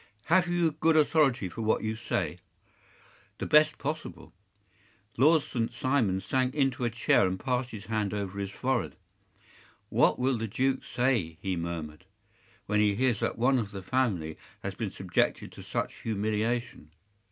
[0.33, 2.39] Have you good authority for what you say?”
[3.37, 4.33] “The best possible.”
[5.15, 5.71] Lord St.
[5.71, 8.95] Simon sank into a chair and passed his hand over his forehead.
[9.89, 12.05] “What will the duke say,” he murmured,
[12.65, 16.89] “when he hears that one of the family has been subjected to such humiliation?